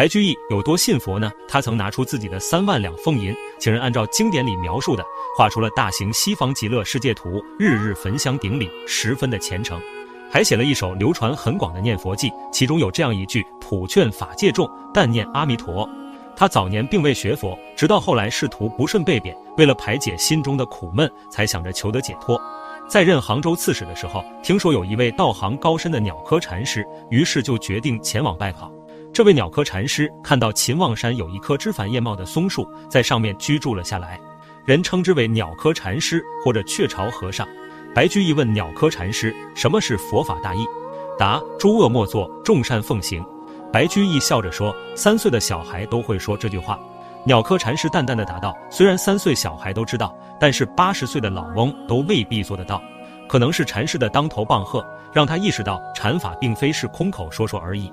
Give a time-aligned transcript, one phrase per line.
[0.00, 1.30] 白居易有多信佛呢？
[1.46, 5.04] 他曾拿出自己的三万两俸银，请人按照经典里描述的
[5.36, 9.78] 画出了大型西方极乐世界图，日日焚香顶礼，十分的虔诚。
[10.30, 15.86] 还写了一首流传很广的念佛记，其中有这样一句：“普劝法界众，但念阿弥陀。”
[16.34, 22.40] 他早年并未学佛，直到后来仕途不顺被贬，为了排解心中的苦闷，才想着求得解脱。
[22.88, 28.72] 在任杭州刺史的时候，听说有一位道行高深的鸟科禅师，于是就决定前往拜访。
[29.12, 34.18] 这位鸟科禅师看到秦望山有一棵枝繁叶茂的松树，在上面居住了下来，
[34.64, 37.46] 人称之为鸟科禅师或者雀巢和尚。
[37.92, 40.64] 白居易问鸟科禅师：“什么是佛法大义？”
[41.18, 43.22] 答：“诸恶莫作，众善奉行。”
[43.72, 46.78] 白居易笑着说：“三岁的小孩都会说这句话。”
[47.26, 52.80] 鸟科禅师淡淡的答道：“虽然三岁小孩都知道，但是八十岁的老翁都未必做得到。
[53.28, 57.92] 可能是禅师的当头棒喝，让他意识到禅法并非是空口说说而已。”